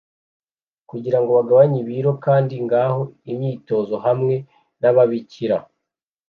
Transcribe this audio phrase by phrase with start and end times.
[0.89, 3.01] kugirango bagabanye ibiro kandi ngaho
[3.31, 4.35] imyitozo hamwe
[4.81, 5.57] nababikira